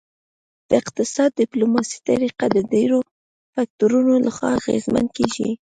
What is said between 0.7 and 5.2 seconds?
اقتصادي ډیپلوماسي طریقه د ډیرو فکتورونو لخوا اغیزمن